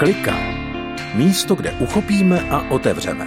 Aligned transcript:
Klika. 0.00 0.36
Místo, 1.14 1.54
kde 1.54 1.72
uchopíme 1.72 2.40
a 2.50 2.70
otevřeme. 2.70 3.26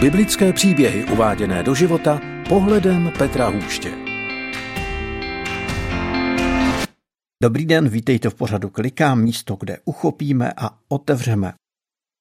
Biblické 0.00 0.52
příběhy 0.52 1.04
uváděné 1.04 1.62
do 1.62 1.74
života 1.74 2.20
pohledem 2.48 3.12
Petra 3.18 3.48
Hůště. 3.48 3.92
Dobrý 7.42 7.66
den, 7.66 7.88
vítejte 7.88 8.30
v 8.30 8.34
pořadu 8.34 8.70
Klika, 8.70 9.14
místo, 9.14 9.56
kde 9.60 9.78
uchopíme 9.84 10.52
a 10.56 10.78
otevřeme. 10.88 11.52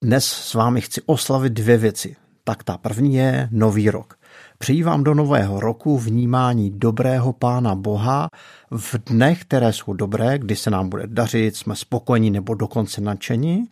Dnes 0.03 0.25
s 0.25 0.53
vámi 0.53 0.81
chci 0.81 1.01
oslavit 1.05 1.53
dvě 1.53 1.77
věci. 1.77 2.15
Tak 2.43 2.63
ta 2.63 2.77
první 2.77 3.15
je 3.15 3.49
Nový 3.51 3.89
rok. 3.89 4.18
Přeji 4.57 4.83
vám 4.83 5.03
do 5.03 5.13
nového 5.13 5.59
roku 5.59 5.97
vnímání 5.97 6.71
dobrého 6.71 7.33
Pána 7.33 7.75
Boha 7.75 8.29
v 8.71 8.95
dnech, 9.05 9.41
které 9.41 9.73
jsou 9.73 9.93
dobré, 9.93 10.37
kdy 10.37 10.55
se 10.55 10.69
nám 10.69 10.89
bude 10.89 11.03
dařit, 11.07 11.55
jsme 11.55 11.75
spokojení 11.75 12.31
nebo 12.31 12.53
dokonce 12.53 13.01
nadšení, 13.01 13.69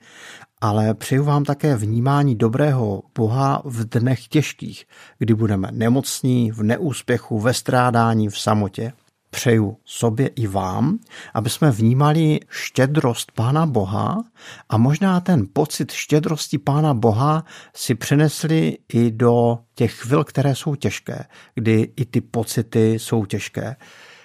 ale 0.61 0.93
přeju 0.93 1.23
vám 1.23 1.43
také 1.43 1.75
vnímání 1.75 2.35
dobrého 2.35 3.02
Boha 3.16 3.61
v 3.66 3.83
dnech 3.99 4.27
těžkých, 4.27 4.85
kdy 5.20 5.33
budeme 5.33 5.67
nemocní, 5.71 6.52
v 6.52 6.63
neúspěchu, 6.63 7.39
ve 7.39 7.53
strádání, 7.53 8.30
v 8.30 8.39
samotě 8.39 8.94
přeju 9.30 9.77
sobě 9.86 10.27
i 10.27 10.48
vám, 10.48 10.99
aby 11.34 11.49
jsme 11.49 11.72
vnímali 11.72 12.40
štědrost 12.49 13.31
Pána 13.31 13.66
Boha 13.66 14.23
a 14.70 14.77
možná 14.77 15.20
ten 15.20 15.48
pocit 15.53 15.91
štědrosti 15.91 16.58
Pána 16.58 16.94
Boha 16.94 17.44
si 17.76 17.95
přenesli 17.95 18.77
i 18.94 19.12
do 19.12 19.59
těch 19.76 19.94
chvil, 19.94 20.23
které 20.23 20.55
jsou 20.55 20.76
těžké, 20.76 21.26
kdy 21.55 21.91
i 21.95 22.05
ty 22.05 22.22
pocity 22.22 22.94
jsou 22.94 23.26
těžké. 23.26 23.76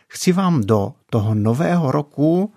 Chci 0.09 0.33
vám 0.33 0.61
do 0.61 0.93
toho 1.11 1.35
nového 1.35 1.91
roku 1.93 2.53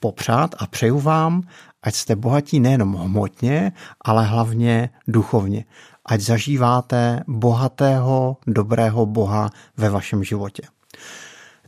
popřát 0.00 0.54
a 0.58 0.66
přeju 0.66 1.00
vám, 1.00 1.42
ať 1.82 1.94
jste 1.94 2.16
bohatí 2.16 2.60
nejenom 2.60 2.94
hmotně, 2.94 3.72
ale 4.00 4.24
hlavně 4.24 4.90
duchovně. 5.08 5.64
Ať 6.04 6.20
zažíváte 6.20 7.20
bohatého, 7.26 8.36
dobrého 8.46 9.06
Boha 9.06 9.50
ve 9.76 9.90
vašem 9.90 10.24
životě. 10.24 10.62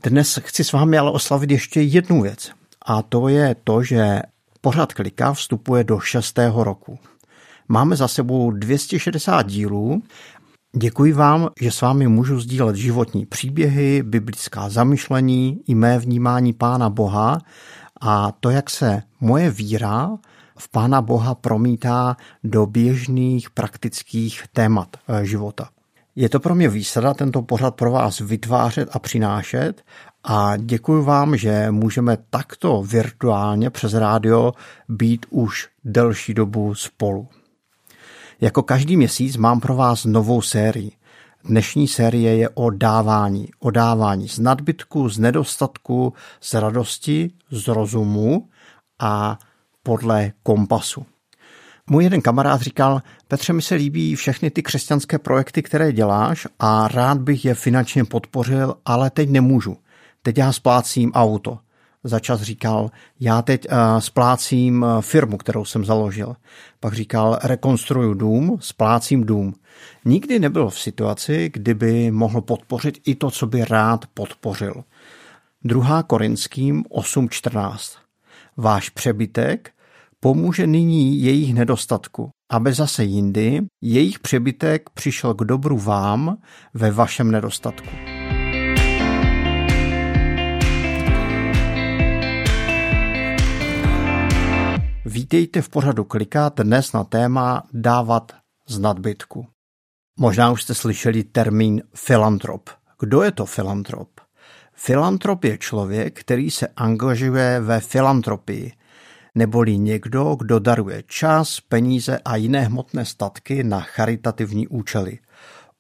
Dnes 0.05 0.39
chci 0.43 0.65
s 0.65 0.73
vámi 0.73 0.99
ale 0.99 1.11
oslavit 1.11 1.51
ještě 1.51 1.81
jednu 1.81 2.23
věc. 2.23 2.51
A 2.87 3.03
to 3.03 3.29
je 3.29 3.57
to, 3.65 3.83
že 3.83 4.23
pořad 4.61 4.93
klika 4.93 5.33
vstupuje 5.33 5.85
do 5.85 6.01
šestého 6.01 6.65
roku. 6.65 6.99
Máme 7.69 7.97
za 7.97 8.09
sebou 8.09 8.51
260 8.51 9.43
dílů. 9.43 10.03
Děkuji 10.77 11.13
vám, 11.13 11.49
že 11.61 11.71
s 11.71 11.81
vámi 11.81 12.09
můžu 12.09 12.41
sdílet 12.41 12.77
životní 12.77 13.27
příběhy, 13.27 14.03
biblická 14.03 14.69
zamyšlení 14.69 15.61
i 15.67 15.75
mé 15.75 15.99
vnímání 15.99 16.53
Pána 16.53 16.91
Boha 16.91 17.39
a 18.01 18.33
to, 18.41 18.51
jak 18.51 18.71
se 18.71 19.03
moje 19.21 19.51
víra 19.51 20.11
v 20.59 20.69
Pána 20.69 21.03
Boha 21.03 21.35
promítá 21.35 22.17
do 22.45 22.67
běžných 22.67 23.51
praktických 23.51 24.45
témat 24.53 24.97
eh, 25.09 25.27
života. 25.27 25.69
Je 26.17 26.29
to 26.29 26.41
pro 26.41 26.55
mě 26.55 26.69
výsada 26.69 27.15
tento 27.15 27.43
pořad 27.43 27.75
pro 27.75 27.91
vás 27.91 28.21
vytvářet 28.21 28.89
a 28.93 28.99
přinášet 28.99 29.83
a 30.25 30.57
děkuji 30.57 31.05
vám, 31.05 31.37
že 31.37 31.71
můžeme 31.71 32.17
takto 32.31 32.83
virtuálně 32.83 33.71
přes 33.71 33.95
rádio 33.95 34.53
být 34.89 35.27
už 35.31 35.69
delší 35.85 36.35
dobu 36.35 36.75
spolu. 36.75 37.29
Jako 38.41 38.63
každý 38.63 38.97
měsíc 38.97 39.37
mám 39.37 39.61
pro 39.61 39.77
vás 39.77 40.05
novou 40.05 40.43
sérii. 40.43 40.93
Dnešní 41.45 41.89
série 41.89 42.37
je 42.37 42.49
o 42.49 42.71
dávání. 42.71 43.49
O 43.59 43.71
dávání 43.71 44.29
z 44.29 44.39
nadbytku, 44.39 45.09
z 45.09 45.19
nedostatku, 45.19 46.13
z 46.41 46.55
radosti, 46.55 47.31
z 47.51 47.69
rozumu 47.69 48.49
a 48.99 49.39
podle 49.83 50.33
kompasu. 50.43 51.07
Můj 51.91 52.05
jeden 52.05 52.21
kamarád 52.21 52.61
říkal, 52.61 53.03
Petře, 53.29 53.53
mi 53.53 53.63
se 53.63 53.75
líbí 53.75 54.15
všechny 54.15 54.51
ty 54.51 54.63
křesťanské 54.63 55.19
projekty, 55.19 55.63
které 55.63 55.93
děláš 55.93 56.47
a 56.59 56.89
rád 56.89 57.19
bych 57.19 57.45
je 57.45 57.55
finančně 57.55 58.05
podpořil, 58.05 58.75
ale 58.85 59.11
teď 59.11 59.31
nemůžu. 59.31 59.77
Teď 60.23 60.39
já 60.39 60.53
splácím 60.53 61.13
auto. 61.13 61.59
Začas 62.05 62.43
říkal, 62.43 62.91
já 63.21 63.43
teď 63.43 63.67
uh, 63.71 63.99
splácím 63.99 64.83
uh, 64.83 65.01
firmu, 65.01 65.37
kterou 65.37 65.65
jsem 65.65 65.85
založil. 65.85 66.37
Pak 66.81 66.95
říkal, 66.95 67.39
rekonstruju 67.43 68.15
dům, 68.15 68.59
splácím 68.61 69.25
dům. 69.25 69.55
Nikdy 70.05 70.39
nebyl 70.39 70.71
v 70.71 70.81
situaci, 70.81 71.51
kdyby 71.53 72.11
mohl 72.11 72.41
podpořit 72.41 72.99
i 73.07 73.15
to, 73.15 73.31
co 73.31 73.47
by 73.47 73.65
rád 73.65 74.05
podpořil. 74.15 74.85
Druhá 75.65 76.03
Korinským 76.03 76.85
8.14. 76.85 77.99
Váš 78.57 78.89
přebytek 78.89 79.71
pomůže 80.25 80.67
nyní 80.67 81.23
jejich 81.23 81.55
nedostatku, 81.55 82.31
aby 82.51 82.73
zase 82.73 83.05
jindy 83.05 83.61
jejich 83.83 84.19
přebytek 84.19 84.91
přišel 84.91 85.35
k 85.35 85.45
dobru 85.45 85.79
vám 85.79 86.39
ve 86.75 86.91
vašem 86.91 87.31
nedostatku. 87.31 87.89
Vítejte 95.05 95.63
v 95.63 95.69
pořadu 95.69 96.05
Klikat 96.05 96.61
dnes 96.61 96.93
na 96.93 97.05
téma 97.05 97.63
dávat 97.73 98.33
z 98.69 98.79
nadbytku. 98.79 99.47
Možná 100.19 100.51
už 100.51 100.63
jste 100.63 100.75
slyšeli 100.75 101.25
termín 101.25 101.83
filantrop. 101.95 102.71
Kdo 103.01 103.23
je 103.23 103.33
to 103.33 103.47
filantrop? 103.47 104.09
Filantrop 104.75 105.45
je 105.45 105.59
člověk, 105.59 106.21
který 106.21 106.51
se 106.51 106.67
angažuje 106.67 107.61
ve 107.61 107.81
filantropii, 107.81 108.73
neboli 109.35 109.79
někdo, 109.79 110.35
kdo 110.35 110.59
daruje 110.59 111.03
čas, 111.07 111.61
peníze 111.61 112.19
a 112.25 112.37
jiné 112.37 112.61
hmotné 112.61 113.05
statky 113.05 113.65
na 113.65 113.81
charitativní 113.81 114.69
účely. 114.69 115.19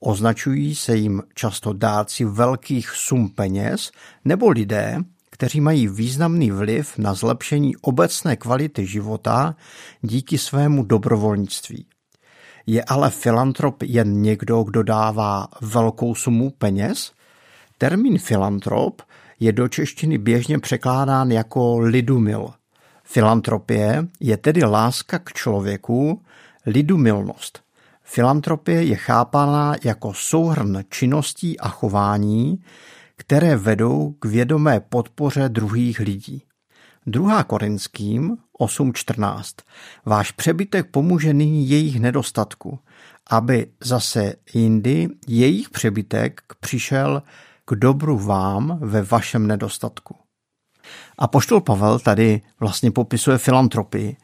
Označují 0.00 0.74
se 0.74 0.96
jim 0.96 1.22
často 1.34 1.72
dárci 1.72 2.24
velkých 2.24 2.90
sum 2.90 3.28
peněz 3.28 3.90
nebo 4.24 4.50
lidé, 4.50 4.96
kteří 5.30 5.60
mají 5.60 5.88
významný 5.88 6.50
vliv 6.50 6.98
na 6.98 7.14
zlepšení 7.14 7.76
obecné 7.76 8.36
kvality 8.36 8.86
života 8.86 9.56
díky 10.02 10.38
svému 10.38 10.84
dobrovolnictví. 10.84 11.86
Je 12.66 12.84
ale 12.84 13.10
filantrop 13.10 13.82
jen 13.82 14.22
někdo, 14.22 14.62
kdo 14.62 14.82
dává 14.82 15.48
velkou 15.60 16.14
sumu 16.14 16.50
peněz? 16.50 17.12
Termín 17.78 18.18
filantrop 18.18 19.02
je 19.40 19.52
do 19.52 19.68
češtiny 19.68 20.18
běžně 20.18 20.58
překládán 20.58 21.30
jako 21.30 21.78
lidumil– 21.78 22.50
Filantropie 23.12 24.08
je 24.20 24.36
tedy 24.36 24.64
láska 24.64 25.18
k 25.18 25.32
člověku, 25.32 26.22
lidumilnost. 26.66 27.60
Filantropie 28.02 28.82
je 28.82 28.96
chápaná 28.96 29.74
jako 29.84 30.14
souhrn 30.14 30.80
činností 30.90 31.60
a 31.60 31.68
chování, 31.68 32.64
které 33.16 33.56
vedou 33.56 34.14
k 34.18 34.24
vědomé 34.24 34.80
podpoře 34.80 35.48
druhých 35.48 36.00
lidí. 36.00 36.42
Druhá 37.06 37.44
Korinským 37.44 38.36
8.14. 38.60 39.42
Váš 40.04 40.30
přebytek 40.30 40.86
pomůže 40.90 41.34
nyní 41.34 41.68
jejich 41.68 42.00
nedostatku, 42.00 42.78
aby 43.30 43.66
zase 43.80 44.34
jindy 44.54 45.08
jejich 45.28 45.70
přebytek 45.70 46.42
přišel 46.60 47.22
k 47.64 47.74
dobru 47.74 48.18
vám 48.18 48.78
ve 48.82 49.02
vašem 49.02 49.46
nedostatku. 49.46 50.21
A 51.18 51.28
poštol 51.28 51.60
Pavel 51.60 51.98
tady 51.98 52.40
vlastně 52.60 52.90
popisuje 52.90 53.38
filantropii, 53.38 54.16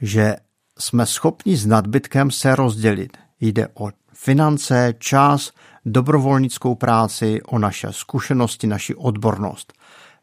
že 0.00 0.36
jsme 0.78 1.06
schopni 1.06 1.56
s 1.56 1.66
nadbytkem 1.66 2.30
se 2.30 2.56
rozdělit. 2.56 3.16
Jde 3.40 3.68
o 3.74 3.90
finance, 4.12 4.94
čas, 4.98 5.52
dobrovolnickou 5.84 6.74
práci, 6.74 7.42
o 7.42 7.58
naše 7.58 7.88
zkušenosti, 7.90 8.66
naši 8.66 8.94
odbornost. 8.94 9.72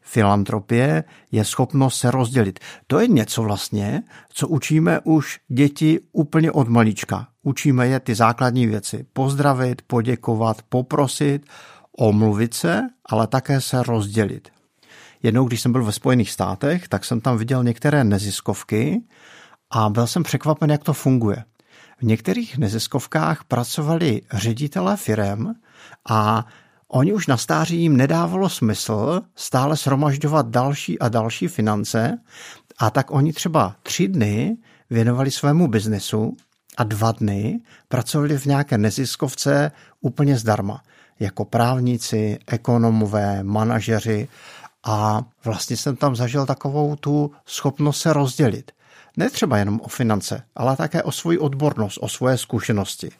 Filantropie 0.00 1.04
je 1.32 1.44
schopnost 1.44 1.98
se 1.98 2.10
rozdělit. 2.10 2.58
To 2.86 3.00
je 3.00 3.08
něco 3.08 3.42
vlastně, 3.42 4.02
co 4.28 4.48
učíme 4.48 5.00
už 5.04 5.40
děti 5.48 6.00
úplně 6.12 6.52
od 6.52 6.68
malička. 6.68 7.28
Učíme 7.42 7.88
je 7.88 8.00
ty 8.00 8.14
základní 8.14 8.66
věci. 8.66 9.06
Pozdravit, 9.12 9.82
poděkovat, 9.86 10.62
poprosit, 10.68 11.46
omluvit 11.98 12.54
se, 12.54 12.82
ale 13.06 13.26
také 13.26 13.60
se 13.60 13.82
rozdělit. 13.82 14.55
Jednou, 15.22 15.44
když 15.44 15.60
jsem 15.60 15.72
byl 15.72 15.84
ve 15.84 15.92
Spojených 15.92 16.30
státech, 16.30 16.88
tak 16.88 17.04
jsem 17.04 17.20
tam 17.20 17.38
viděl 17.38 17.64
některé 17.64 18.04
neziskovky 18.04 19.02
a 19.70 19.90
byl 19.90 20.06
jsem 20.06 20.22
překvapen, 20.22 20.70
jak 20.70 20.84
to 20.84 20.92
funguje. 20.92 21.44
V 21.98 22.02
některých 22.02 22.58
neziskovkách 22.58 23.44
pracovali 23.44 24.22
ředitelé 24.32 24.96
firem 24.96 25.54
a 26.10 26.46
oni 26.88 27.12
už 27.12 27.26
na 27.26 27.36
stáří 27.36 27.80
jim 27.80 27.96
nedávalo 27.96 28.48
smysl 28.48 29.20
stále 29.34 29.76
sromažďovat 29.76 30.48
další 30.48 30.98
a 30.98 31.08
další 31.08 31.48
finance 31.48 32.18
a 32.78 32.90
tak 32.90 33.10
oni 33.10 33.32
třeba 33.32 33.76
tři 33.82 34.08
dny 34.08 34.56
věnovali 34.90 35.30
svému 35.30 35.68
biznesu 35.68 36.36
a 36.76 36.84
dva 36.84 37.12
dny 37.12 37.60
pracovali 37.88 38.38
v 38.38 38.46
nějaké 38.46 38.78
neziskovce 38.78 39.72
úplně 40.00 40.38
zdarma, 40.38 40.82
jako 41.20 41.44
právníci, 41.44 42.38
ekonomové, 42.46 43.42
manažeři 43.42 44.28
a 44.86 45.22
vlastně 45.44 45.76
jsem 45.76 45.96
tam 45.96 46.16
zažil 46.16 46.46
takovou 46.46 46.96
tu 46.96 47.30
schopnost 47.46 48.00
se 48.00 48.12
rozdělit. 48.12 48.72
Ne 49.16 49.30
třeba 49.30 49.58
jenom 49.58 49.80
o 49.80 49.88
finance, 49.88 50.42
ale 50.56 50.76
také 50.76 51.02
o 51.02 51.12
svoji 51.12 51.38
odbornost, 51.38 51.98
o 52.00 52.08
svoje 52.08 52.38
zkušenosti. 52.38 53.10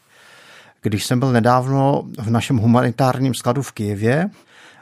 Když 0.83 1.05
jsem 1.05 1.21
byl 1.21 1.33
nedávno 1.33 2.03
v 2.19 2.31
našem 2.31 2.57
humanitárním 2.57 3.35
skladu 3.35 3.63
v 3.63 3.73
Kijevě, 3.73 4.31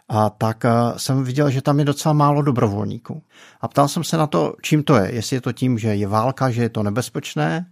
a 0.08 0.30
tak 0.30 0.64
jsem 0.96 1.24
viděl, 1.24 1.50
že 1.50 1.62
tam 1.62 1.78
je 1.78 1.84
docela 1.84 2.12
málo 2.12 2.42
dobrovolníků. 2.42 3.22
A 3.60 3.68
ptal 3.68 3.88
jsem 3.88 4.04
se 4.04 4.16
na 4.16 4.26
to, 4.26 4.54
čím 4.62 4.82
to 4.82 4.96
je. 4.96 5.14
Jestli 5.14 5.36
je 5.36 5.40
to 5.40 5.52
tím, 5.52 5.78
že 5.78 5.94
je 5.94 6.06
válka, 6.06 6.50
že 6.50 6.62
je 6.62 6.68
to 6.68 6.82
nebezpečné. 6.82 7.66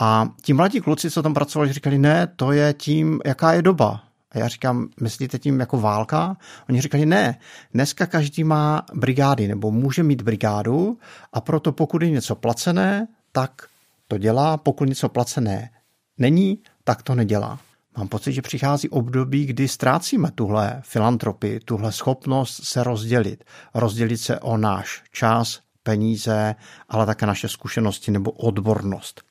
A 0.00 0.28
ti 0.42 0.52
mladí 0.52 0.80
kluci, 0.80 1.10
co 1.10 1.22
tam 1.22 1.34
pracovali, 1.34 1.72
říkali, 1.72 1.98
ne, 1.98 2.26
to 2.36 2.52
je 2.52 2.74
tím, 2.74 3.20
jaká 3.24 3.52
je 3.52 3.62
doba. 3.62 4.00
A 4.34 4.38
já 4.38 4.48
říkám, 4.48 4.88
myslíte 5.00 5.38
tím 5.38 5.60
jako 5.60 5.80
válka? 5.80 6.36
Oni 6.68 6.80
říkali, 6.80 7.06
ne, 7.06 7.38
dneska 7.74 8.06
každý 8.06 8.44
má 8.44 8.82
brigády 8.94 9.48
nebo 9.48 9.70
může 9.70 10.02
mít 10.02 10.22
brigádu 10.22 10.98
a 11.32 11.40
proto 11.40 11.72
pokud 11.72 12.02
je 12.02 12.10
něco 12.10 12.34
placené, 12.34 13.08
tak 13.32 13.62
to 14.08 14.18
dělá, 14.18 14.56
pokud 14.56 14.88
něco 14.88 15.08
placené 15.08 15.70
není, 16.18 16.58
tak 16.84 17.02
to 17.02 17.14
nedělá. 17.14 17.58
Mám 17.96 18.08
pocit, 18.08 18.32
že 18.32 18.42
přichází 18.42 18.88
období, 18.88 19.46
kdy 19.46 19.68
ztrácíme 19.68 20.30
tuhle 20.30 20.82
filantropii, 20.84 21.60
tuhle 21.60 21.92
schopnost 21.92 22.64
se 22.64 22.84
rozdělit. 22.84 23.44
Rozdělit 23.74 24.18
se 24.18 24.40
o 24.40 24.56
náš 24.56 25.02
čas, 25.12 25.60
peníze, 25.82 26.54
ale 26.88 27.06
také 27.06 27.26
naše 27.26 27.48
zkušenosti 27.48 28.10
nebo 28.10 28.30
odbornost. 28.30 29.22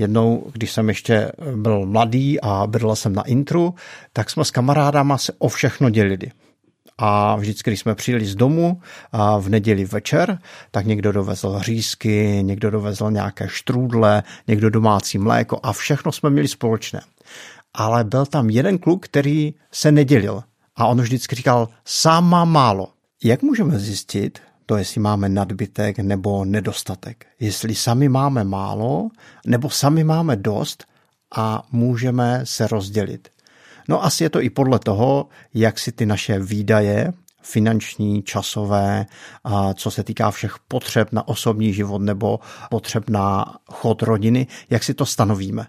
Jednou, 0.00 0.46
když 0.52 0.72
jsem 0.72 0.88
ještě 0.88 1.32
byl 1.56 1.86
mladý 1.86 2.40
a 2.40 2.66
bydlel 2.66 2.96
jsem 2.96 3.14
na 3.14 3.22
intru, 3.22 3.74
tak 4.12 4.30
jsme 4.30 4.44
s 4.44 4.50
kamarádama 4.50 5.18
se 5.18 5.32
o 5.38 5.48
všechno 5.48 5.90
dělili. 5.90 6.30
A 6.98 7.36
vždycky, 7.36 7.70
když 7.70 7.80
jsme 7.80 7.94
přijeli 7.94 8.26
z 8.26 8.34
domu 8.34 8.80
a 9.12 9.38
v 9.38 9.48
neděli 9.48 9.84
večer, 9.84 10.38
tak 10.70 10.86
někdo 10.86 11.12
dovezl 11.12 11.58
řízky, 11.58 12.38
někdo 12.42 12.70
dovezl 12.70 13.10
nějaké 13.10 13.48
štrůdle, 13.48 14.22
někdo 14.48 14.70
domácí 14.70 15.18
mléko 15.18 15.60
a 15.62 15.72
všechno 15.72 16.12
jsme 16.12 16.30
měli 16.30 16.48
společné. 16.48 17.00
Ale 17.74 18.04
byl 18.04 18.26
tam 18.26 18.50
jeden 18.50 18.78
kluk, 18.78 19.04
který 19.04 19.54
se 19.72 19.92
nedělil. 19.92 20.42
A 20.76 20.86
on 20.86 21.00
vždycky 21.00 21.36
říkal, 21.36 21.68
sám 21.84 22.28
má 22.28 22.44
málo. 22.44 22.88
Jak 23.24 23.42
můžeme 23.42 23.78
zjistit, 23.78 24.38
to, 24.70 24.76
jestli 24.76 25.00
máme 25.00 25.28
nadbytek 25.28 25.98
nebo 25.98 26.44
nedostatek. 26.44 27.26
Jestli 27.40 27.74
sami 27.74 28.08
máme 28.08 28.44
málo, 28.44 29.08
nebo 29.46 29.70
sami 29.70 30.04
máme 30.04 30.36
dost 30.36 30.84
a 31.36 31.62
můžeme 31.72 32.40
se 32.44 32.66
rozdělit. 32.66 33.28
No 33.88 34.04
asi 34.04 34.24
je 34.24 34.30
to 34.30 34.40
i 34.40 34.50
podle 34.50 34.78
toho, 34.78 35.28
jak 35.54 35.78
si 35.78 35.92
ty 35.92 36.06
naše 36.06 36.38
výdaje, 36.38 37.12
finanční, 37.42 38.22
časové, 38.22 39.06
a 39.44 39.74
co 39.74 39.90
se 39.90 40.04
týká 40.04 40.30
všech 40.30 40.54
potřeb 40.68 41.12
na 41.12 41.28
osobní 41.28 41.72
život 41.72 42.02
nebo 42.02 42.38
potřeb 42.70 43.10
na 43.10 43.44
chod 43.66 44.02
rodiny, 44.02 44.46
jak 44.70 44.84
si 44.84 44.94
to 44.94 45.06
stanovíme. 45.06 45.66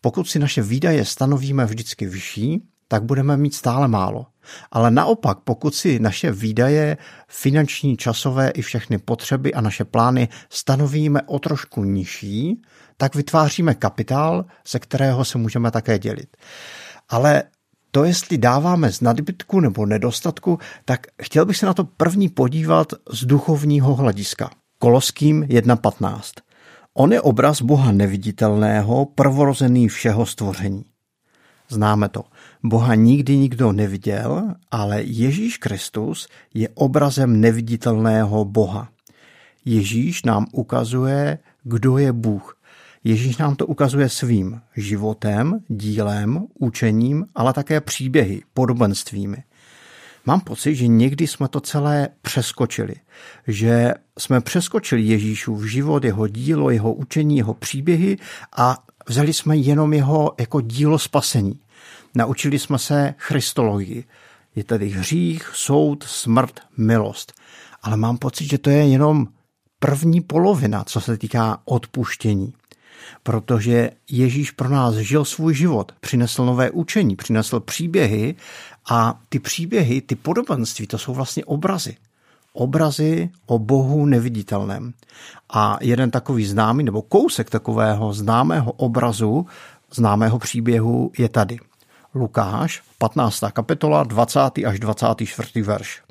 Pokud 0.00 0.28
si 0.28 0.38
naše 0.38 0.62
výdaje 0.62 1.04
stanovíme 1.04 1.64
vždycky 1.66 2.06
vyšší, 2.06 2.62
tak 2.88 3.04
budeme 3.04 3.36
mít 3.36 3.54
stále 3.54 3.88
málo. 3.88 4.26
Ale 4.70 4.90
naopak, 4.90 5.38
pokud 5.44 5.74
si 5.74 5.98
naše 5.98 6.32
výdaje, 6.32 6.96
finanční, 7.28 7.96
časové 7.96 8.48
i 8.48 8.62
všechny 8.62 8.98
potřeby 8.98 9.54
a 9.54 9.60
naše 9.60 9.84
plány 9.84 10.28
stanovíme 10.50 11.22
o 11.22 11.38
trošku 11.38 11.84
nižší, 11.84 12.62
tak 12.96 13.14
vytváříme 13.14 13.74
kapitál, 13.74 14.44
ze 14.68 14.78
kterého 14.78 15.24
se 15.24 15.38
můžeme 15.38 15.70
také 15.70 15.98
dělit. 15.98 16.36
Ale 17.08 17.42
to, 17.90 18.04
jestli 18.04 18.38
dáváme 18.38 18.92
z 18.92 19.00
nadbytku 19.00 19.60
nebo 19.60 19.86
nedostatku, 19.86 20.58
tak 20.84 21.06
chtěl 21.22 21.46
bych 21.46 21.56
se 21.56 21.66
na 21.66 21.74
to 21.74 21.84
první 21.84 22.28
podívat 22.28 22.92
z 23.10 23.24
duchovního 23.24 23.94
hlediska. 23.94 24.50
Koloským 24.78 25.42
1.15. 25.42 26.20
On 26.94 27.12
je 27.12 27.20
obraz 27.20 27.62
Boha 27.62 27.92
neviditelného, 27.92 29.06
prvorozený 29.06 29.88
všeho 29.88 30.26
stvoření. 30.26 30.84
Známe 31.68 32.08
to. 32.08 32.24
Boha 32.62 32.94
nikdy 32.94 33.36
nikdo 33.36 33.72
neviděl, 33.72 34.54
ale 34.70 35.02
Ježíš 35.02 35.58
Kristus 35.58 36.28
je 36.54 36.68
obrazem 36.74 37.40
neviditelného 37.40 38.44
Boha. 38.44 38.88
Ježíš 39.64 40.22
nám 40.22 40.46
ukazuje, 40.52 41.38
kdo 41.62 41.98
je 41.98 42.12
Bůh. 42.12 42.58
Ježíš 43.04 43.36
nám 43.36 43.56
to 43.56 43.66
ukazuje 43.66 44.08
svým 44.08 44.60
životem, 44.76 45.58
dílem, 45.68 46.46
učením, 46.58 47.26
ale 47.34 47.52
také 47.52 47.80
příběhy, 47.80 48.42
podobenstvími. 48.54 49.36
Mám 50.26 50.40
pocit, 50.40 50.74
že 50.74 50.86
někdy 50.86 51.26
jsme 51.26 51.48
to 51.48 51.60
celé 51.60 52.08
přeskočili. 52.22 52.94
Že 53.46 53.94
jsme 54.18 54.40
přeskočili 54.40 55.02
Ježíšův 55.02 55.64
život, 55.64 56.04
jeho 56.04 56.28
dílo, 56.28 56.70
jeho 56.70 56.92
učení, 56.92 57.36
jeho 57.36 57.54
příběhy 57.54 58.16
a 58.56 58.84
vzali 59.08 59.32
jsme 59.32 59.56
jenom 59.56 59.92
jeho 59.92 60.34
jako 60.40 60.60
dílo 60.60 60.98
spasení. 60.98 61.60
Naučili 62.18 62.58
jsme 62.58 62.78
se 62.78 63.14
christologii. 63.18 64.04
Je 64.56 64.64
tedy 64.64 64.88
hřích, 64.88 65.50
soud, 65.54 66.04
smrt, 66.04 66.60
milost. 66.76 67.32
Ale 67.82 67.96
mám 67.96 68.18
pocit, 68.18 68.44
že 68.44 68.58
to 68.58 68.70
je 68.70 68.88
jenom 68.88 69.26
první 69.78 70.20
polovina, 70.20 70.84
co 70.84 71.00
se 71.00 71.18
týká 71.18 71.60
odpuštění. 71.64 72.52
Protože 73.22 73.90
Ježíš 74.10 74.50
pro 74.50 74.68
nás 74.68 74.94
žil 74.94 75.24
svůj 75.24 75.54
život, 75.54 75.92
přinesl 76.00 76.44
nové 76.44 76.70
učení, 76.70 77.16
přinesl 77.16 77.60
příběhy 77.60 78.34
a 78.90 79.20
ty 79.28 79.38
příběhy, 79.38 80.00
ty 80.00 80.14
podobenství, 80.14 80.86
to 80.86 80.98
jsou 80.98 81.14
vlastně 81.14 81.44
obrazy. 81.44 81.96
Obrazy 82.52 83.30
o 83.46 83.58
Bohu 83.58 84.06
neviditelném. 84.06 84.92
A 85.52 85.78
jeden 85.80 86.10
takový 86.10 86.46
známý, 86.46 86.84
nebo 86.84 87.02
kousek 87.02 87.50
takového 87.50 88.12
známého 88.12 88.72
obrazu, 88.72 89.46
známého 89.92 90.38
příběhu 90.38 91.12
je 91.18 91.28
tady. 91.28 91.58
Lukáš, 92.14 92.82
15. 92.98 93.40
kapitola, 93.52 94.04
20. 94.04 94.40
až 94.66 94.80
24. 94.80 95.62
verš. 95.62 96.02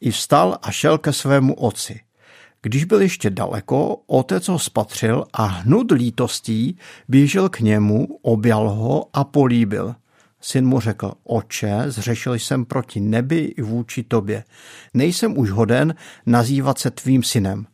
I 0.00 0.10
vstal 0.10 0.58
a 0.62 0.70
šel 0.70 0.98
ke 0.98 1.12
svému 1.12 1.54
otci. 1.54 2.00
Když 2.62 2.84
byl 2.84 3.02
ještě 3.02 3.30
daleko, 3.30 3.96
otec 4.06 4.48
ho 4.48 4.58
spatřil 4.58 5.24
a 5.32 5.44
hnud 5.44 5.90
lítostí 5.90 6.78
běžel 7.08 7.48
k 7.48 7.60
němu, 7.60 8.06
objal 8.22 8.70
ho 8.70 9.06
a 9.12 9.24
políbil. 9.24 9.94
Syn 10.40 10.66
mu 10.66 10.80
řekl, 10.80 11.12
oče, 11.24 11.84
zřešil 11.86 12.34
jsem 12.34 12.64
proti 12.64 13.00
nebi 13.00 13.38
i 13.38 13.62
vůči 13.62 14.02
tobě. 14.02 14.44
Nejsem 14.94 15.38
už 15.38 15.50
hoden 15.50 15.94
nazývat 16.26 16.78
se 16.78 16.90
tvým 16.90 17.22
synem. 17.22 17.66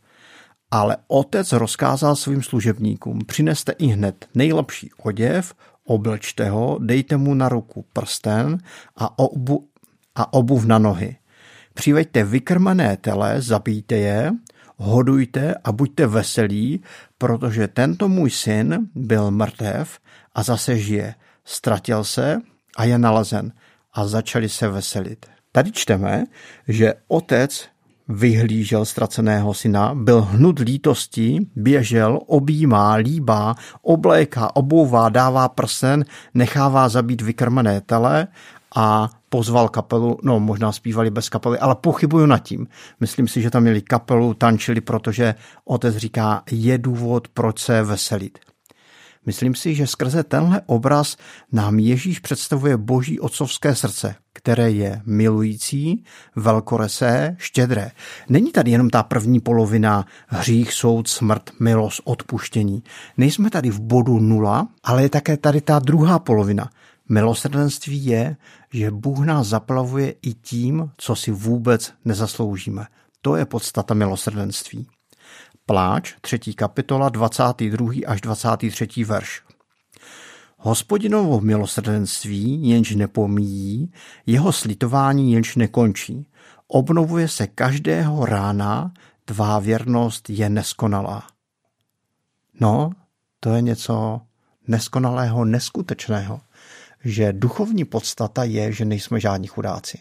Ale 0.70 0.96
otec 1.08 1.52
rozkázal 1.52 2.16
svým 2.16 2.42
služebníkům, 2.42 3.18
přineste 3.26 3.72
i 3.72 3.86
hned 3.86 4.28
nejlepší 4.34 4.90
oděv, 5.02 5.54
oblečte 5.86 6.50
ho, 6.50 6.78
dejte 6.80 7.16
mu 7.16 7.34
na 7.34 7.48
ruku 7.48 7.84
prsten 7.92 8.58
a, 8.96 9.18
obu, 9.18 9.68
a 10.14 10.32
obuv 10.32 10.64
na 10.64 10.78
nohy. 10.78 11.16
Přiveďte 11.74 12.24
vykrmené 12.24 12.96
tele, 12.96 13.40
zabijte 13.40 13.96
je, 13.96 14.32
hodujte 14.76 15.54
a 15.64 15.72
buďte 15.72 16.06
veselí, 16.06 16.82
protože 17.18 17.68
tento 17.68 18.08
můj 18.08 18.30
syn 18.30 18.88
byl 18.94 19.30
mrtev 19.30 19.98
a 20.34 20.42
zase 20.42 20.78
žije. 20.78 21.14
Ztratil 21.44 22.04
se 22.04 22.40
a 22.76 22.84
je 22.84 22.98
nalezen 22.98 23.52
a 23.92 24.06
začali 24.06 24.48
se 24.48 24.68
veselit. 24.68 25.26
Tady 25.52 25.72
čteme, 25.72 26.24
že 26.68 26.94
otec 27.08 27.68
vyhlížel 28.08 28.84
ztraceného 28.84 29.54
syna, 29.54 29.94
byl 29.94 30.22
hnut 30.22 30.58
lítostí, 30.58 31.50
běžel, 31.56 32.20
objímá, 32.26 32.94
líbá, 32.94 33.54
obléká, 33.82 34.56
obouvá, 34.56 35.08
dává 35.08 35.48
prsen, 35.48 36.04
nechává 36.34 36.88
zabít 36.88 37.22
vykrmené 37.22 37.80
tele 37.80 38.26
a 38.76 39.08
pozval 39.28 39.68
kapelu, 39.68 40.18
no 40.22 40.40
možná 40.40 40.72
zpívali 40.72 41.10
bez 41.10 41.28
kapely, 41.28 41.58
ale 41.58 41.74
pochybuju 41.74 42.26
nad 42.26 42.38
tím. 42.38 42.66
Myslím 43.00 43.28
si, 43.28 43.42
že 43.42 43.50
tam 43.50 43.62
měli 43.62 43.82
kapelu, 43.82 44.34
tančili, 44.34 44.80
protože 44.80 45.34
otec 45.64 45.96
říká, 45.96 46.42
je 46.50 46.78
důvod, 46.78 47.28
proč 47.28 47.58
se 47.58 47.82
veselit. 47.82 48.38
Myslím 49.26 49.54
si, 49.54 49.74
že 49.74 49.86
skrze 49.86 50.22
tenhle 50.22 50.60
obraz 50.66 51.16
nám 51.52 51.78
Ježíš 51.78 52.18
představuje 52.18 52.76
boží 52.76 53.20
otcovské 53.20 53.74
srdce, 53.74 54.14
které 54.32 54.70
je 54.70 55.02
milující, 55.06 56.04
velkoresé, 56.36 57.36
štědré. 57.38 57.90
Není 58.28 58.52
tady 58.52 58.70
jenom 58.70 58.90
ta 58.90 59.02
první 59.02 59.40
polovina 59.40 60.06
hřích, 60.26 60.72
soud, 60.72 61.08
smrt, 61.08 61.50
milost, 61.60 62.00
odpuštění. 62.04 62.82
Nejsme 63.16 63.50
tady 63.50 63.70
v 63.70 63.80
bodu 63.80 64.18
nula, 64.18 64.68
ale 64.84 65.02
je 65.02 65.08
také 65.08 65.36
tady 65.36 65.60
ta 65.60 65.78
druhá 65.78 66.18
polovina. 66.18 66.70
Milosrdenství 67.08 68.06
je, 68.06 68.36
že 68.72 68.90
Bůh 68.90 69.26
nás 69.26 69.46
zaplavuje 69.46 70.14
i 70.22 70.34
tím, 70.34 70.90
co 70.96 71.16
si 71.16 71.30
vůbec 71.30 71.92
nezasloužíme. 72.04 72.86
To 73.22 73.36
je 73.36 73.46
podstata 73.46 73.94
milosrdenství. 73.94 74.86
Pláč, 75.68 76.14
třetí 76.20 76.54
kapitola, 76.54 77.08
22. 77.08 77.92
až 78.06 78.20
23. 78.20 79.04
verš. 79.04 79.42
Hospodinovo 80.58 81.40
milosrdenství 81.40 82.68
jenž 82.68 82.94
nepomíjí, 82.94 83.92
jeho 84.26 84.52
slitování 84.52 85.32
jenž 85.32 85.56
nekončí. 85.56 86.26
Obnovuje 86.68 87.28
se 87.28 87.46
každého 87.46 88.26
rána, 88.26 88.92
tvá 89.24 89.58
věrnost 89.58 90.30
je 90.30 90.48
neskonalá. 90.48 91.26
No, 92.60 92.90
to 93.40 93.50
je 93.50 93.62
něco 93.62 94.20
neskonalého, 94.68 95.44
neskutečného, 95.44 96.40
že 97.04 97.32
duchovní 97.32 97.84
podstata 97.84 98.44
je, 98.44 98.72
že 98.72 98.84
nejsme 98.84 99.20
žádní 99.20 99.46
chudáci. 99.46 99.98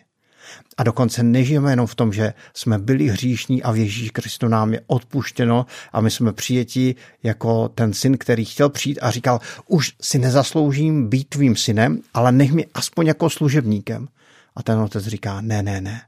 A 0.77 0.83
dokonce 0.83 1.23
nežijeme 1.23 1.71
jenom 1.71 1.87
v 1.87 1.95
tom, 1.95 2.13
že 2.13 2.33
jsme 2.53 2.79
byli 2.79 3.07
hříšní 3.07 3.63
a 3.63 3.71
v 3.71 3.77
Ježíši 3.77 4.09
Kristu 4.09 4.47
nám 4.47 4.73
je 4.73 4.81
odpuštěno 4.87 5.65
a 5.93 6.01
my 6.01 6.11
jsme 6.11 6.33
přijeti 6.33 6.95
jako 7.23 7.69
ten 7.69 7.93
syn, 7.93 8.17
který 8.17 8.45
chtěl 8.45 8.69
přijít 8.69 8.99
a 9.01 9.11
říkal, 9.11 9.39
už 9.67 9.93
si 10.01 10.19
nezasloužím 10.19 11.09
být 11.09 11.29
tvým 11.29 11.55
synem, 11.55 12.01
ale 12.13 12.31
nech 12.31 12.51
mi 12.51 12.65
aspoň 12.73 13.07
jako 13.07 13.29
služebníkem. 13.29 14.07
A 14.55 14.63
ten 14.63 14.79
otec 14.79 15.05
říká, 15.05 15.41
ne, 15.41 15.63
ne, 15.63 15.81
ne. 15.81 16.01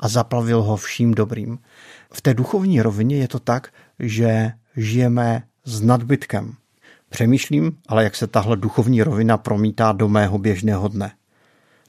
A 0.00 0.08
zaplavil 0.08 0.62
ho 0.62 0.76
vším 0.76 1.14
dobrým. 1.14 1.58
V 2.12 2.20
té 2.20 2.34
duchovní 2.34 2.82
rovině 2.82 3.16
je 3.16 3.28
to 3.28 3.38
tak, 3.38 3.72
že 3.98 4.52
žijeme 4.76 5.42
s 5.64 5.80
nadbytkem. 5.80 6.54
Přemýšlím, 7.08 7.76
ale 7.88 8.04
jak 8.04 8.16
se 8.16 8.26
tahle 8.26 8.56
duchovní 8.56 9.02
rovina 9.02 9.38
promítá 9.38 9.92
do 9.92 10.08
mého 10.08 10.38
běžného 10.38 10.88
dne. 10.88 11.12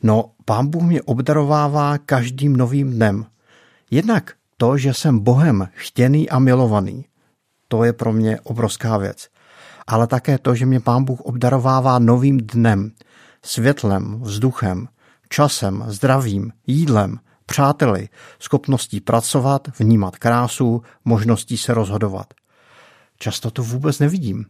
No, 0.03 0.31
pán 0.45 0.67
Bůh 0.67 0.83
mě 0.83 1.01
obdarovává 1.01 1.97
každým 1.97 2.57
novým 2.57 2.91
dnem. 2.91 3.25
Jednak 3.91 4.33
to, 4.57 4.77
že 4.77 4.93
jsem 4.93 5.19
Bohem 5.19 5.67
chtěný 5.73 6.29
a 6.29 6.39
milovaný, 6.39 7.05
to 7.67 7.83
je 7.83 7.93
pro 7.93 8.13
mě 8.13 8.39
obrovská 8.43 8.97
věc. 8.97 9.27
Ale 9.87 10.07
také 10.07 10.37
to, 10.37 10.55
že 10.55 10.65
mě 10.65 10.79
pán 10.79 11.03
Bůh 11.03 11.21
obdarovává 11.21 11.99
novým 11.99 12.37
dnem, 12.37 12.91
světlem, 13.45 14.21
vzduchem, 14.21 14.87
časem, 15.29 15.83
zdravím, 15.87 16.51
jídlem, 16.67 17.19
přáteli, 17.45 18.09
schopností 18.39 19.01
pracovat, 19.01 19.67
vnímat 19.79 20.17
krásu, 20.17 20.81
možností 21.05 21.57
se 21.57 21.73
rozhodovat. 21.73 22.33
Často 23.19 23.51
to 23.51 23.63
vůbec 23.63 23.99
nevidím. 23.99 24.45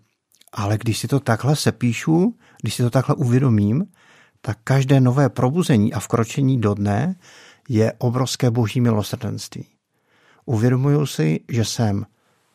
Ale 0.53 0.77
když 0.77 0.97
si 0.99 1.07
to 1.07 1.19
takhle 1.19 1.55
sepíšu, 1.55 2.35
když 2.61 2.73
si 2.73 2.83
to 2.83 2.89
takhle 2.89 3.15
uvědomím, 3.15 3.85
tak 4.41 4.57
každé 4.63 4.99
nové 4.99 5.29
probuzení 5.29 5.93
a 5.93 5.99
vkročení 5.99 6.61
do 6.61 6.73
dne 6.73 7.15
je 7.69 7.93
obrovské 7.97 8.51
boží 8.51 8.81
milosrdenství. 8.81 9.65
Uvědomuju 10.45 11.05
si, 11.05 11.39
že 11.49 11.65
jsem 11.65 12.05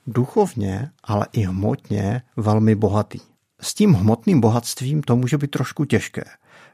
duchovně, 0.06 0.90
ale 1.04 1.26
i 1.32 1.40
hmotně 1.40 2.22
velmi 2.36 2.74
bohatý. 2.74 3.18
S 3.60 3.74
tím 3.74 3.94
hmotným 3.94 4.40
bohatstvím 4.40 5.02
to 5.02 5.16
může 5.16 5.38
být 5.38 5.50
trošku 5.50 5.84
těžké, 5.84 6.24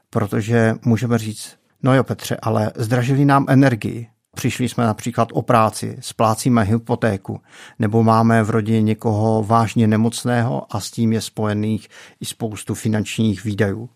protože 0.09 0.75
můžeme 0.85 1.17
říct, 1.17 1.55
no 1.83 1.95
jo 1.95 2.03
Petře, 2.03 2.37
ale 2.41 2.71
zdražili 2.75 3.25
nám 3.25 3.45
energii, 3.49 4.07
Přišli 4.35 4.69
jsme 4.69 4.85
například 4.85 5.27
o 5.33 5.41
práci, 5.41 5.97
splácíme 5.99 6.63
hypotéku, 6.63 7.41
nebo 7.79 8.03
máme 8.03 8.43
v 8.43 8.49
rodině 8.49 8.81
někoho 8.81 9.43
vážně 9.43 9.87
nemocného 9.87 10.75
a 10.75 10.79
s 10.79 10.91
tím 10.91 11.13
je 11.13 11.21
spojených 11.21 11.87
i 12.19 12.25
spoustu 12.25 12.75
finančních 12.75 13.43
výdajů. 13.43 13.89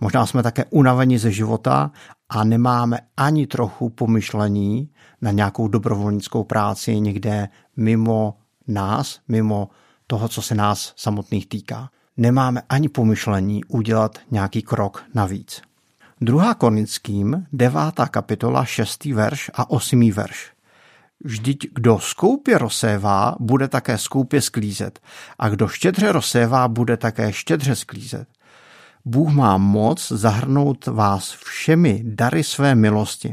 Možná 0.00 0.26
jsme 0.26 0.42
také 0.42 0.64
unaveni 0.70 1.18
ze 1.18 1.32
života 1.32 1.90
a 2.28 2.44
nemáme 2.44 2.98
ani 3.16 3.46
trochu 3.46 3.88
pomyšlení 3.88 4.90
na 5.20 5.30
nějakou 5.30 5.68
dobrovolnickou 5.68 6.44
práci 6.44 7.00
někde 7.00 7.48
mimo 7.76 8.36
nás, 8.68 9.20
mimo 9.28 9.68
toho, 10.06 10.28
co 10.28 10.42
se 10.42 10.54
nás 10.54 10.92
samotných 10.96 11.46
týká. 11.46 11.90
Nemáme 12.16 12.62
ani 12.68 12.88
pomyšlení 12.88 13.64
udělat 13.64 14.18
nějaký 14.30 14.62
krok 14.62 15.04
navíc. 15.14 15.62
Druhá 16.20 16.54
Korinským, 16.54 17.46
devátá 17.52 18.06
kapitola, 18.06 18.64
šestý 18.64 19.12
verš 19.12 19.50
a 19.54 19.70
osmý 19.70 20.12
verš. 20.12 20.52
Vždyť 21.24 21.66
kdo 21.74 21.98
skoupě 21.98 22.58
rozsévá, 22.58 23.36
bude 23.40 23.68
také 23.68 23.98
skoupě 23.98 24.42
sklízet. 24.42 25.00
A 25.38 25.48
kdo 25.48 25.68
štědře 25.68 26.12
rozsévá, 26.12 26.68
bude 26.68 26.96
také 26.96 27.32
štědře 27.32 27.76
sklízet. 27.76 28.28
Bůh 29.04 29.32
má 29.32 29.58
moc 29.58 30.12
zahrnout 30.12 30.86
vás 30.86 31.30
všemi 31.30 32.02
dary 32.04 32.44
své 32.44 32.74
milosti, 32.74 33.32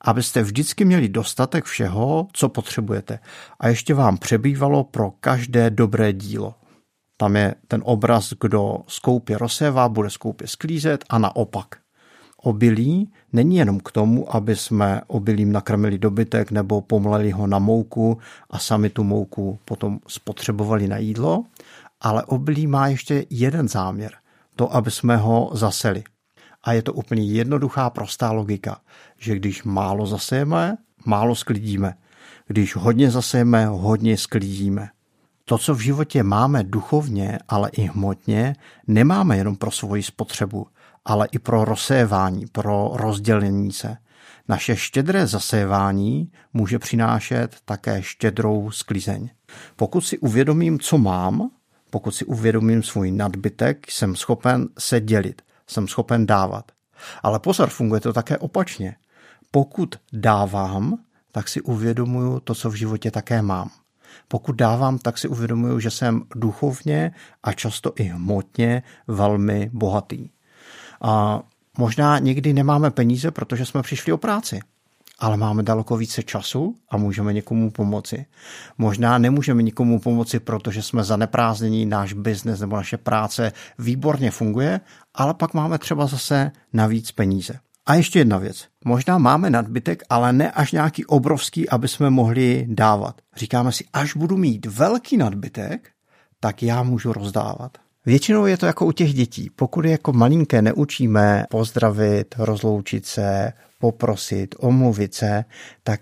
abyste 0.00 0.42
vždycky 0.42 0.84
měli 0.84 1.08
dostatek 1.08 1.64
všeho, 1.64 2.28
co 2.32 2.48
potřebujete 2.48 3.18
a 3.60 3.68
ještě 3.68 3.94
vám 3.94 4.18
přebývalo 4.18 4.84
pro 4.84 5.10
každé 5.10 5.70
dobré 5.70 6.12
dílo. 6.12 6.54
Tam 7.16 7.36
je 7.36 7.54
ten 7.68 7.82
obraz, 7.84 8.32
kdo 8.40 8.78
skoupě 8.86 9.38
rozsévá, 9.38 9.88
bude 9.88 10.10
skoupě 10.10 10.46
sklízet 10.46 11.04
a 11.08 11.18
naopak. 11.18 11.66
Obilí 12.42 13.12
není 13.32 13.56
jenom 13.56 13.80
k 13.80 13.92
tomu, 13.92 14.36
aby 14.36 14.56
jsme 14.56 15.00
obilím 15.06 15.52
nakrmili 15.52 15.98
dobytek 15.98 16.50
nebo 16.50 16.80
pomleli 16.80 17.30
ho 17.30 17.46
na 17.46 17.58
mouku 17.58 18.18
a 18.50 18.58
sami 18.58 18.90
tu 18.90 19.04
mouku 19.04 19.58
potom 19.64 20.00
spotřebovali 20.08 20.88
na 20.88 20.98
jídlo, 20.98 21.44
ale 22.00 22.24
obilí 22.24 22.66
má 22.66 22.88
ještě 22.88 23.26
jeden 23.30 23.68
záměr– 23.68 24.12
to, 24.60 24.74
aby 24.74 24.90
jsme 24.90 25.16
ho 25.16 25.50
zaseli. 25.52 26.04
A 26.62 26.72
je 26.72 26.82
to 26.82 26.92
úplně 26.92 27.22
jednoduchá, 27.22 27.90
prostá 27.90 28.32
logika, 28.32 28.80
že 29.18 29.36
když 29.36 29.64
málo 29.64 30.06
zasejeme, 30.06 30.76
málo 31.04 31.34
sklidíme. 31.34 31.94
Když 32.46 32.76
hodně 32.76 33.10
zasejeme, 33.10 33.66
hodně 33.66 34.16
sklidíme. 34.16 34.88
To, 35.44 35.58
co 35.58 35.74
v 35.74 35.80
životě 35.80 36.22
máme 36.22 36.64
duchovně, 36.64 37.38
ale 37.48 37.70
i 37.72 37.82
hmotně, 37.82 38.56
nemáme 38.86 39.36
jenom 39.36 39.56
pro 39.56 39.70
svoji 39.70 40.02
spotřebu, 40.02 40.66
ale 41.04 41.28
i 41.32 41.38
pro 41.38 41.64
rozsévání, 41.64 42.44
pro 42.52 42.90
rozdělení 42.94 43.72
se. 43.72 43.96
Naše 44.48 44.76
štědré 44.76 45.26
zasévání 45.26 46.32
může 46.52 46.78
přinášet 46.78 47.56
také 47.64 48.02
štědrou 48.02 48.70
sklizeň. 48.70 49.30
Pokud 49.76 50.00
si 50.00 50.18
uvědomím, 50.18 50.78
co 50.78 50.98
mám, 50.98 51.50
pokud 51.90 52.10
si 52.14 52.24
uvědomím 52.24 52.82
svůj 52.82 53.10
nadbytek, 53.10 53.90
jsem 53.90 54.16
schopen 54.16 54.68
se 54.78 55.00
dělit, 55.00 55.42
jsem 55.66 55.88
schopen 55.88 56.26
dávat. 56.26 56.72
Ale 57.22 57.38
pozor, 57.38 57.68
funguje 57.68 58.00
to 58.00 58.12
také 58.12 58.38
opačně. 58.38 58.96
Pokud 59.50 59.94
dávám, 60.12 60.98
tak 61.32 61.48
si 61.48 61.60
uvědomuju 61.60 62.40
to, 62.40 62.54
co 62.54 62.70
v 62.70 62.74
životě 62.74 63.10
také 63.10 63.42
mám. 63.42 63.70
Pokud 64.28 64.56
dávám, 64.56 64.98
tak 64.98 65.18
si 65.18 65.28
uvědomuju, 65.28 65.80
že 65.80 65.90
jsem 65.90 66.22
duchovně 66.34 67.12
a 67.42 67.52
často 67.52 67.92
i 67.96 68.02
hmotně 68.02 68.82
velmi 69.06 69.70
bohatý. 69.72 70.30
A 71.00 71.42
možná 71.78 72.18
někdy 72.18 72.52
nemáme 72.52 72.90
peníze, 72.90 73.30
protože 73.30 73.66
jsme 73.66 73.82
přišli 73.82 74.12
o 74.12 74.18
práci 74.18 74.60
ale 75.20 75.36
máme 75.36 75.62
daleko 75.62 75.96
více 75.96 76.22
času 76.22 76.74
a 76.90 76.96
můžeme 76.96 77.32
někomu 77.32 77.70
pomoci. 77.70 78.26
Možná 78.78 79.18
nemůžeme 79.18 79.62
nikomu 79.62 80.00
pomoci, 80.00 80.40
protože 80.40 80.82
jsme 80.82 81.04
zaneprázdnění, 81.04 81.86
náš 81.86 82.12
biznes 82.12 82.60
nebo 82.60 82.76
naše 82.76 82.96
práce 82.96 83.52
výborně 83.78 84.30
funguje, 84.30 84.80
ale 85.14 85.34
pak 85.34 85.54
máme 85.54 85.78
třeba 85.78 86.06
zase 86.06 86.52
navíc 86.72 87.12
peníze. 87.12 87.58
A 87.86 87.94
ještě 87.94 88.18
jedna 88.18 88.38
věc. 88.38 88.68
Možná 88.84 89.18
máme 89.18 89.50
nadbytek, 89.50 90.02
ale 90.08 90.32
ne 90.32 90.50
až 90.50 90.72
nějaký 90.72 91.06
obrovský, 91.06 91.68
aby 91.68 91.88
jsme 91.88 92.10
mohli 92.10 92.66
dávat. 92.68 93.20
Říkáme 93.36 93.72
si, 93.72 93.84
až 93.92 94.16
budu 94.16 94.36
mít 94.36 94.66
velký 94.66 95.16
nadbytek, 95.16 95.90
tak 96.40 96.62
já 96.62 96.82
můžu 96.82 97.12
rozdávat. 97.12 97.78
Většinou 98.06 98.46
je 98.46 98.56
to 98.56 98.66
jako 98.66 98.86
u 98.86 98.92
těch 98.92 99.14
dětí. 99.14 99.50
Pokud 99.56 99.84
jako 99.84 100.12
malinké 100.12 100.62
neučíme 100.62 101.44
pozdravit, 101.50 102.34
rozloučit 102.38 103.06
se, 103.06 103.52
poprosit, 103.78 104.54
omluvit 104.58 105.14
se, 105.14 105.44
tak 105.82 106.00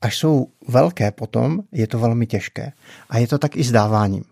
až 0.00 0.18
jsou 0.18 0.46
velké 0.68 1.10
potom, 1.10 1.60
je 1.72 1.86
to 1.86 1.98
velmi 1.98 2.26
těžké. 2.26 2.72
A 3.10 3.18
je 3.18 3.26
to 3.26 3.38
tak 3.38 3.56
i 3.56 3.64
s 3.64 3.72
dáváním. 3.72 4.24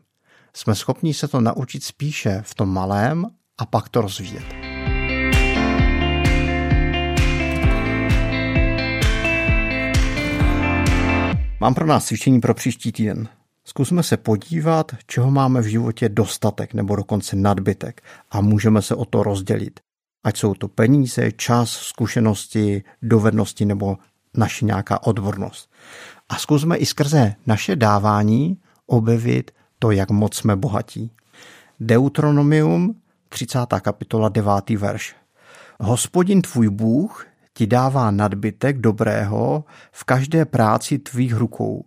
Jsme 0.54 0.75
schopni 0.75 1.14
se 1.14 1.28
to 1.28 1.40
naučit 1.40 1.84
spíše 1.84 2.42
v 2.46 2.54
tom 2.54 2.68
malém 2.68 3.26
a 3.58 3.66
pak 3.66 3.88
to 3.88 4.00
rozvíjet. 4.00 4.44
Mám 11.60 11.75
pro 11.75 11.87
nás 11.87 12.06
cvičení 12.06 12.40
pro 12.40 12.54
příští 12.54 12.92
týden. 12.92 13.28
Zkusme 13.68 14.02
se 14.02 14.16
podívat, 14.16 14.92
čeho 15.06 15.30
máme 15.30 15.60
v 15.60 15.64
životě 15.64 16.08
dostatek 16.08 16.75
nebo 16.75 16.96
dokonce 16.96 17.37
nadbytek 17.37 18.02
a 18.30 18.40
můžeme 18.40 18.82
se 18.82 18.94
o 18.94 19.04
to 19.04 19.22
rozdělit. 19.22 19.80
Ať 20.25 20.37
jsou 20.37 20.54
to 20.54 20.68
peníze, 20.68 21.32
čas, 21.32 21.70
zkušenosti, 21.70 22.84
dovednosti 23.02 23.64
nebo 23.64 23.96
naše 24.37 24.64
nějaká 24.64 25.06
odbornost. 25.06 25.70
A 26.28 26.37
zkusme 26.37 26.76
i 26.76 26.87
skrze 26.87 27.34
naše 27.46 27.76
dávání 27.76 28.58
objevit 28.87 29.50
to, 29.78 29.90
jak 29.90 30.10
moc 30.10 30.37
jsme 30.37 30.56
bohatí. 30.56 31.10
Deuteronomium, 31.80 32.94
30. 33.28 33.58
kapitola, 33.80 34.28
9. 34.28 34.70
verš. 34.70 35.16
Hospodin 35.80 36.42
tvůj 36.42 36.68
Bůh 36.68 37.26
ti 37.54 37.66
dává 37.66 38.10
nadbytek 38.10 38.78
dobrého 38.78 39.64
v 39.92 40.04
každé 40.04 40.44
práci 40.44 40.98
tvých 40.98 41.34
rukou, 41.34 41.84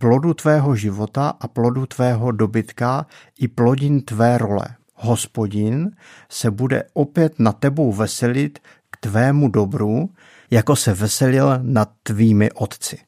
plodu 0.00 0.34
tvého 0.34 0.76
života 0.76 1.28
a 1.40 1.48
plodu 1.48 1.86
tvého 1.86 2.32
dobytka 2.32 3.06
i 3.38 3.48
plodin 3.48 4.00
tvé 4.00 4.38
role. 4.38 4.66
Hospodin 4.94 5.90
se 6.28 6.50
bude 6.50 6.82
opět 6.92 7.38
na 7.38 7.52
tebou 7.52 7.92
veselit 7.92 8.58
k 8.90 8.96
tvému 8.96 9.48
dobru, 9.48 10.10
jako 10.50 10.76
se 10.76 10.94
veselil 10.94 11.58
nad 11.62 11.90
tvými 12.02 12.52
otci. 12.52 12.98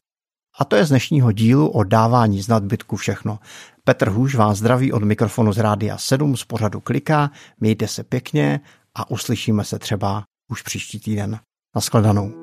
A 0.59 0.65
to 0.65 0.75
je 0.75 0.85
z 0.85 0.89
dnešního 0.89 1.31
dílu 1.31 1.67
o 1.67 1.83
dávání 1.83 2.41
z 2.41 2.47
nadbytku 2.47 2.95
všechno. 2.95 3.39
Petr 3.83 4.09
Hůž 4.09 4.35
vás 4.35 4.57
zdraví 4.57 4.91
od 4.91 5.03
mikrofonu 5.03 5.53
z 5.53 5.57
Rádia 5.57 5.97
7 5.97 6.37
z 6.37 6.43
pořadu 6.43 6.79
Kliká. 6.79 7.31
Mějte 7.59 7.87
se 7.87 8.03
pěkně 8.03 8.59
a 8.95 9.11
uslyšíme 9.11 9.63
se 9.63 9.79
třeba 9.79 10.23
už 10.51 10.61
příští 10.61 10.99
týden. 10.99 11.39
Naschledanou. 11.75 12.42